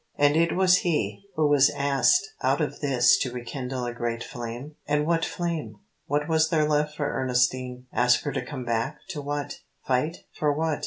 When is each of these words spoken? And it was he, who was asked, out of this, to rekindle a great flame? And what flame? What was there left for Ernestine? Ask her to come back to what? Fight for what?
And 0.15 0.35
it 0.35 0.55
was 0.55 0.77
he, 0.77 1.21
who 1.35 1.47
was 1.47 1.69
asked, 1.69 2.27
out 2.41 2.59
of 2.59 2.79
this, 2.79 3.19
to 3.19 3.31
rekindle 3.31 3.85
a 3.85 3.93
great 3.93 4.23
flame? 4.23 4.73
And 4.87 5.05
what 5.05 5.23
flame? 5.23 5.75
What 6.07 6.27
was 6.27 6.49
there 6.49 6.67
left 6.67 6.97
for 6.97 7.05
Ernestine? 7.13 7.85
Ask 7.93 8.23
her 8.23 8.31
to 8.31 8.43
come 8.43 8.65
back 8.65 8.97
to 9.09 9.21
what? 9.21 9.59
Fight 9.85 10.23
for 10.33 10.51
what? 10.57 10.79